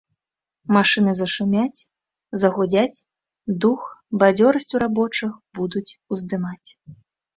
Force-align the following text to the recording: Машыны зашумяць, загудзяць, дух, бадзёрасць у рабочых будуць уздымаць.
Машыны 0.75 1.11
зашумяць, 1.19 1.85
загудзяць, 2.43 3.03
дух, 3.67 3.81
бадзёрасць 4.25 4.69
у 4.75 4.83
рабочых 4.85 5.31
будуць 5.61 5.89
уздымаць. 6.17 6.69